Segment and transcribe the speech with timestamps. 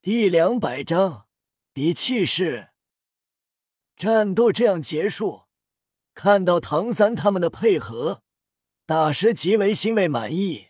[0.00, 1.26] 第两百章
[1.72, 2.68] 比气势。
[3.96, 5.46] 战斗这样结束，
[6.14, 8.22] 看到唐三他们的配合，
[8.86, 10.68] 大师极为欣慰满意。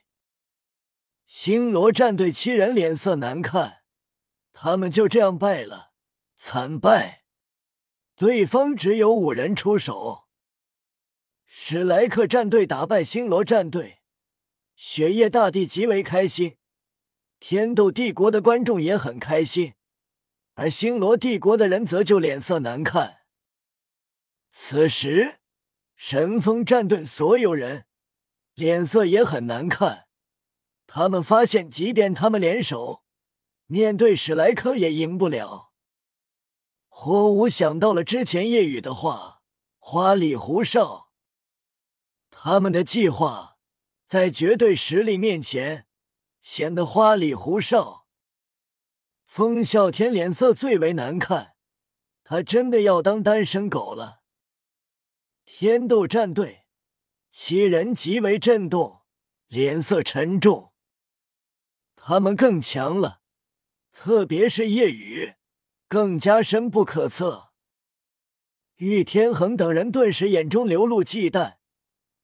[1.27, 3.83] 星罗战队七人脸色难看，
[4.54, 5.92] 他们就这样败了，
[6.38, 7.24] 惨败。
[8.17, 10.24] 对方只有五人出手。
[11.45, 14.01] 史莱克战队打败星罗战队，
[14.74, 16.56] 雪夜大帝极为开心。
[17.41, 19.75] 天斗帝国的观众也很开心，
[20.55, 23.19] 而星罗帝国的人则就脸色难看。
[24.51, 25.38] 此时，
[25.96, 27.87] 神风战队所有人
[28.55, 30.09] 脸色也很难看。
[30.87, 33.02] 他们发现，即便他们联手
[33.66, 35.73] 面对史莱克，也赢不了。
[36.88, 39.43] 火舞想到了之前夜雨的话
[39.79, 41.10] ：“花里胡哨。”
[42.30, 43.59] 他们的计划
[44.07, 45.88] 在绝对实力面前。
[46.51, 48.07] 显得花里胡哨。
[49.27, 51.57] 风啸天脸色最为难看，
[52.24, 54.23] 他真的要当单身狗了。
[55.45, 56.65] 天斗战队
[57.30, 59.02] 七人极为震动，
[59.49, 60.73] 脸色沉重。
[61.95, 63.21] 他们更强了，
[63.93, 65.35] 特别是夜雨，
[65.87, 67.51] 更加深不可测。
[68.77, 71.57] 玉天恒等人顿时眼中流露忌惮，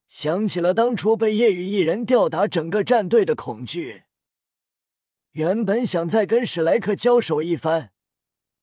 [0.09, 4.05] 想起了当初被夜雨一人吊打整个战队的恐惧。
[5.35, 7.93] 原本想再跟史莱克交手一番，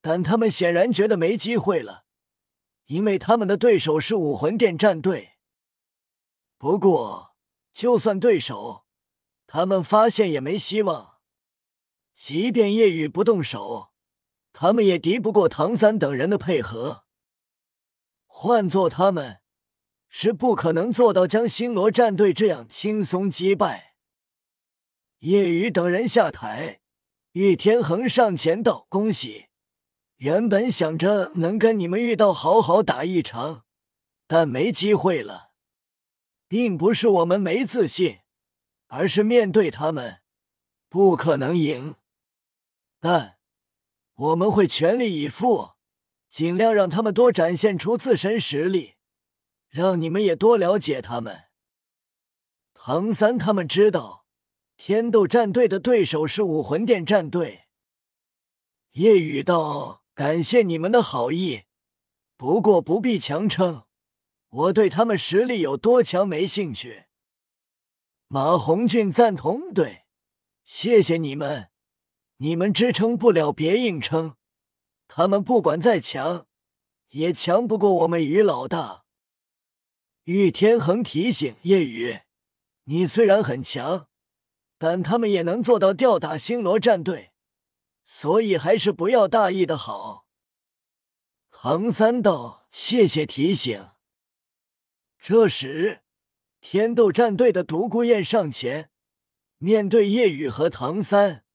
[0.01, 2.05] 但他们显然觉得没机会了，
[2.85, 5.33] 因为他们的对手是武魂殿战队。
[6.57, 7.35] 不过，
[7.73, 8.85] 就算对手，
[9.45, 11.15] 他们发现也没希望。
[12.15, 13.91] 即便夜雨不动手，
[14.53, 17.03] 他们也敌不过唐三等人的配合。
[18.27, 19.41] 换做他们，
[20.07, 23.90] 是不可能做到将星罗战队这样轻松击败。
[25.21, 26.81] 叶雨等人下台，
[27.33, 29.49] 玉天恒上前道：“恭喜！
[30.15, 33.63] 原本想着能跟你们遇到好好打一场，
[34.25, 35.51] 但没机会了。
[36.47, 38.21] 并不是我们没自信，
[38.87, 40.21] 而是面对他们
[40.89, 41.93] 不可能赢。
[42.99, 43.37] 但
[44.15, 45.73] 我们会全力以赴，
[46.29, 48.95] 尽量让他们多展现出自身实力，
[49.69, 51.43] 让你们也多了解他们。
[52.73, 54.20] 唐三他们知道。”
[54.83, 57.65] 天斗战队的对手是武魂殿战队。
[58.93, 61.65] 夜雨道：“感谢你们的好意，
[62.35, 63.83] 不过不必强撑。
[64.49, 67.05] 我对他们实力有多强没兴趣。”
[68.27, 70.05] 马红俊赞同：“对，
[70.63, 71.69] 谢谢你们。
[72.37, 74.35] 你们支撑不了，别硬撑。
[75.07, 76.47] 他们不管再强，
[77.09, 79.03] 也强不过我们于老大。”
[80.25, 82.21] 玉天恒提醒夜雨
[82.85, 84.07] ：“你虽然很强。”
[84.83, 87.33] 但他们也能做到吊打星罗战队，
[88.03, 90.25] 所以还是不要大意的好。
[91.51, 93.91] 唐三道，谢谢提醒。
[95.19, 96.01] 这时，
[96.61, 98.89] 天斗战队的独孤雁上前，
[99.59, 101.45] 面对叶雨和唐三，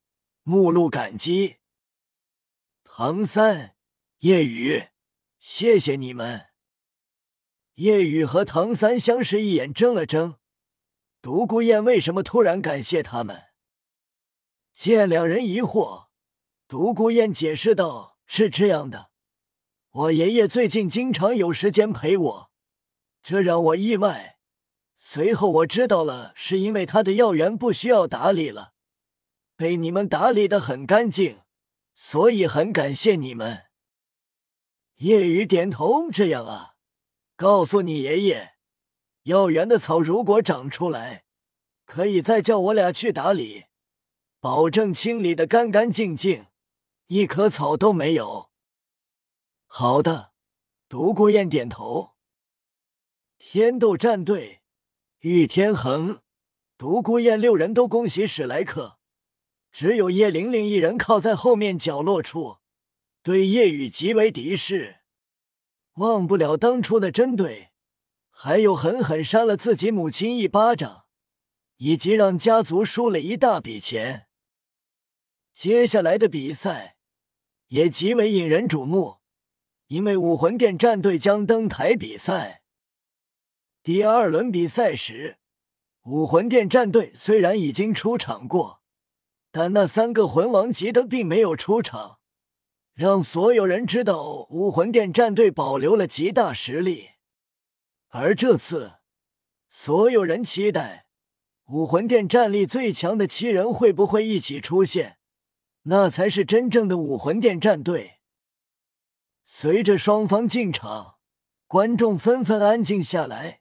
[0.45, 1.57] 目露感激。
[2.85, 3.75] 唐三、
[4.19, 4.85] 叶雨，
[5.41, 6.47] 谢谢你们。
[7.75, 10.37] 叶雨和唐三相视一眼，怔了怔。
[11.27, 13.47] 独孤雁为什么突然感谢他们？
[14.73, 16.07] 见两人疑惑，
[16.69, 19.11] 独孤雁解释道：“是这样的，
[19.91, 22.51] 我爷爷最近经常有时间陪我，
[23.25, 24.39] 这让我意外。
[25.01, 28.75] 随后我知道了，是因为他的药园不需要打理了，
[29.57, 31.41] 被你们打理的很干净，
[31.93, 33.65] 所以很感谢你们。”
[34.99, 36.77] 夜雨点头：“这样啊，
[37.35, 38.53] 告诉你爷爷。”
[39.27, 41.25] 药园的草如果长出来，
[41.85, 43.65] 可以再叫我俩去打理，
[44.39, 46.47] 保证清理的干干净净，
[47.09, 48.53] 一棵草都没有。
[49.67, 50.31] 好的，
[50.89, 52.13] 独孤雁点头。
[53.37, 54.61] 天斗战队，
[55.19, 56.21] 玉天恒、
[56.79, 59.01] 独孤雁六人都恭喜史莱克，
[59.73, 62.59] 只有叶玲玲一人靠在后面角落处，
[63.25, 64.99] 对叶雨极为敌视，
[65.95, 67.73] 忘不了当初的针对。
[68.39, 71.07] 还有狠狠扇了自己母亲一巴掌，
[71.79, 74.27] 以及让家族输了一大笔钱。
[75.55, 76.99] 接下来的比赛
[77.69, 79.21] 也极为引人瞩目，
[79.87, 82.63] 因为武魂殿战队将登台比赛。
[83.83, 85.39] 第二轮比赛时，
[86.03, 88.83] 武魂殿战队虽然已经出场过，
[89.51, 92.19] 但那三个魂王级的并没有出场，
[92.93, 97.13] 让所有人知道武魂殿战队保留了极大实力。
[98.19, 98.95] 而这次，
[99.69, 101.07] 所有人期待
[101.67, 105.19] 武魂殿战力最强的七人会不会一起出现？
[105.83, 108.21] 那才是真正的武魂殿战队。
[109.45, 111.17] 随着双方进场，
[111.67, 113.61] 观众纷纷安静下来，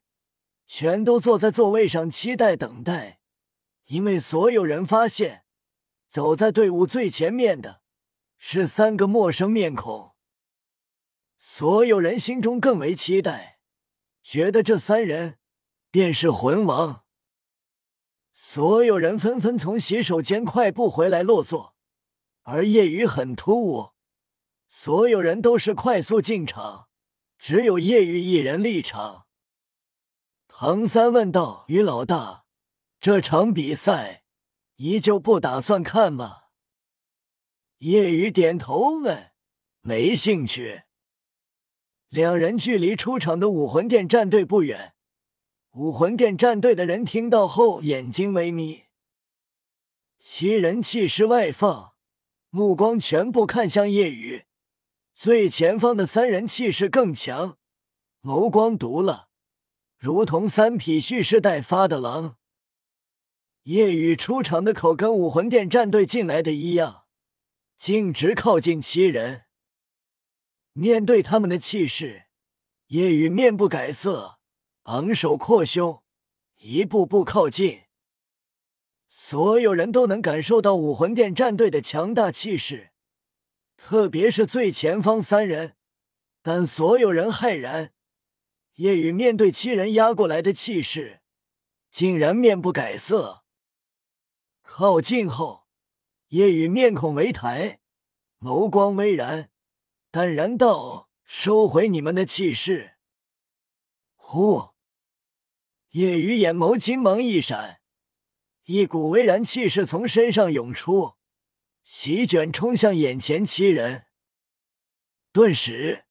[0.65, 3.19] 全都坐在座位上期待等待，
[3.87, 5.43] 因为所有人发现，
[6.09, 7.81] 走在队伍最前面的
[8.37, 10.15] 是三个陌生面孔。
[11.37, 13.54] 所有人心中更为期待，
[14.25, 15.37] 觉得这三人
[15.91, 17.05] 便是魂王。
[18.33, 21.75] 所有人纷纷从洗手间快步回来落座，
[22.41, 23.93] 而夜雨很突兀。
[24.67, 26.89] 所有人都是快速进场，
[27.37, 29.27] 只有叶雨一人立场。
[30.47, 32.45] 唐三问道：“于老大，
[32.99, 34.23] 这场比赛
[34.77, 36.45] 依旧不打算看吗？”
[37.77, 39.33] 叶雨点头问
[39.81, 40.84] ：“没兴趣。”
[42.15, 44.93] 两人距离出场的武魂殿战队不远，
[45.73, 48.83] 武魂殿战队的人听到后眼睛微眯，
[50.21, 51.91] 七人气势外放，
[52.49, 54.45] 目光全部看向夜雨。
[55.13, 57.57] 最前方的三人气势更强，
[58.21, 59.27] 眸光毒辣，
[59.97, 62.37] 如同三匹蓄势待发的狼。
[63.63, 67.03] 夜雨出场的口跟武魂殿战队进来的一样，
[67.77, 69.44] 径直靠近七人。
[70.77, 72.25] 面对他们的气势，
[72.87, 74.39] 夜雨面不改色，
[74.83, 76.03] 昂首阔胸，
[76.57, 77.83] 一步步靠近。
[79.07, 82.91] 所有人都能感受到武魂殿战队的强大气势。
[83.77, 85.77] 特别是最前方三人，
[86.41, 87.93] 但所有人骇然。
[88.73, 91.21] 夜雨面对七人压过来的气势，
[91.89, 93.45] 竟然面不改色。
[94.61, 95.67] 靠近后，
[96.27, 97.79] 夜雨面孔微抬，
[98.41, 99.49] 眸光微然，
[100.15, 102.93] 淡然道：“收回你们的气势。”
[104.15, 104.69] 呼！
[105.89, 107.81] 夜雨眼眸金芒一闪，
[108.63, 111.15] 一股巍然气势从身上涌出。
[111.83, 114.05] 席卷冲向眼前七人，
[115.33, 116.05] 顿时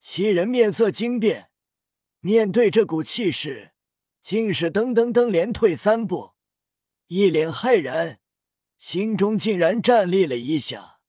[0.00, 1.50] 七人面色惊变，
[2.20, 3.72] 面对这股气势，
[4.22, 6.34] 竟是噔噔噔连退三步，
[7.08, 8.20] 一脸骇然，
[8.78, 10.99] 心中竟然战栗了一下。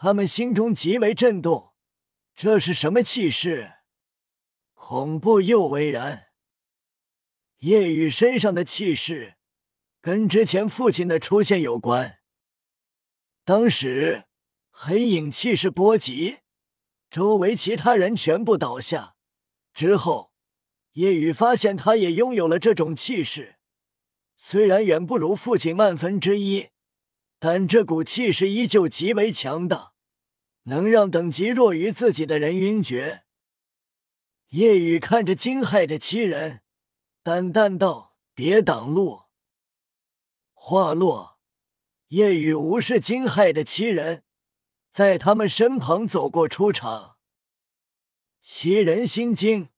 [0.00, 1.72] 他们心中极为震动，
[2.36, 3.72] 这是什么气势？
[4.74, 6.28] 恐怖又巍然。
[7.58, 9.34] 叶雨身上的气势，
[10.00, 12.20] 跟之前父亲的出现有关。
[13.44, 14.26] 当时
[14.70, 16.38] 黑影气势波及，
[17.10, 19.16] 周围其他人全部倒下。
[19.74, 20.32] 之后，
[20.92, 23.56] 叶雨发现他也拥有了这种气势，
[24.36, 26.68] 虽然远不如父亲万分之一，
[27.38, 29.92] 但这股气势依旧极为强大，
[30.64, 33.24] 能让等级弱于自己的人晕厥。
[34.48, 36.62] 夜雨看着惊骇的七人，
[37.22, 39.24] 淡淡道：“别挡路。”
[40.54, 41.38] 话落。
[42.08, 44.24] 夜雨无视惊骇的七人，
[44.90, 47.18] 在他们身旁走过出场。
[48.40, 49.68] 七人心惊，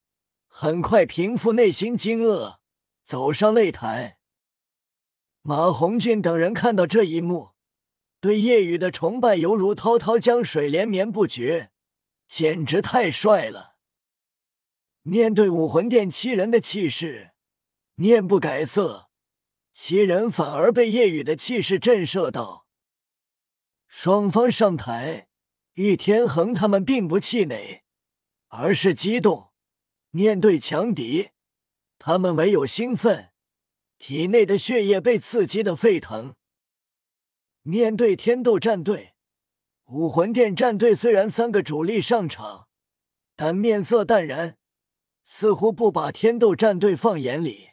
[0.46, 2.58] 很快平复内心惊愕，
[3.04, 4.19] 走上擂台。
[5.42, 7.52] 马红俊等人看到这一幕，
[8.20, 11.70] 对夜雨的崇拜犹如滔滔江水连绵不绝，
[12.28, 13.76] 简直太帅了。
[15.02, 17.30] 面对武魂殿七人的气势，
[17.94, 19.08] 面不改色。
[19.72, 22.66] 七人反而被夜雨的气势震慑到。
[23.86, 25.28] 双方上台，
[25.72, 27.84] 玉天恒他们并不气馁，
[28.48, 29.52] 而是激动。
[30.10, 31.30] 面对强敌，
[31.98, 33.29] 他们唯有兴奋，
[34.00, 36.34] 体内的血液被刺激的沸腾。
[37.60, 39.14] 面对天斗战队，
[39.84, 42.66] 武魂殿战队虽然三个主力上场，
[43.36, 44.56] 但面色淡然，
[45.22, 47.72] 似乎不把天斗战队放眼里。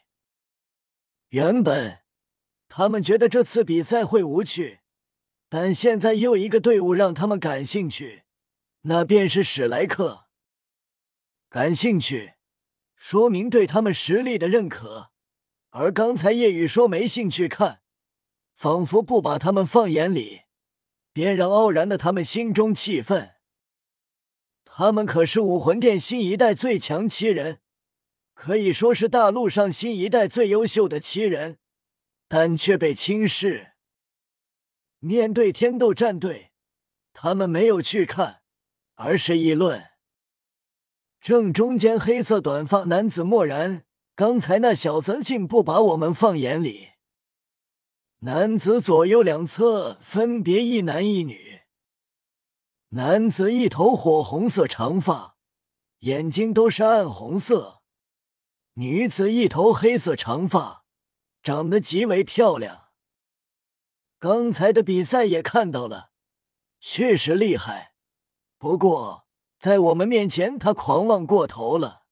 [1.30, 2.00] 原本
[2.68, 4.82] 他们觉得这次比赛会无趣，
[5.48, 8.24] 但现在又一个队伍让他们感兴趣，
[8.82, 10.26] 那便是史莱克。
[11.48, 12.34] 感兴趣，
[12.98, 15.14] 说明对他们实力的认可；
[15.80, 17.82] 而刚才叶雨说没兴趣看，
[18.56, 20.42] 仿佛不把他们放眼里，
[21.14, 23.36] 便让傲然的他们心中气愤。
[24.66, 27.60] 他们可是武魂殿新一代最强七人。
[28.34, 31.58] 可以说是大陆上新一代最优秀的七人，
[32.28, 33.74] 但却被轻视。
[35.00, 36.52] 面对天斗战队，
[37.14, 38.42] 他们没有去看，
[38.96, 39.86] 而是议论。
[41.20, 43.87] 正中间黑色短发男子默然，
[44.18, 46.90] 刚才那小子竟不把我们放眼里。
[48.22, 51.62] 男子左右两侧分别一男一女。
[52.90, 55.38] 男子一头火红色长发，
[56.00, 57.84] 眼睛都是暗红色。
[58.74, 60.84] 女子一头黑色长发，
[61.44, 62.88] 长得极为漂亮。
[64.18, 66.10] 刚才的比赛也看到了，
[66.80, 67.94] 确实厉害。
[68.58, 69.28] 不过
[69.60, 72.07] 在我们面前，他狂妄过头了。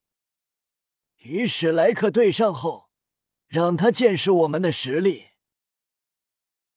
[1.25, 2.89] 与史莱克对上后，
[3.48, 5.25] 让他见识我们的实力。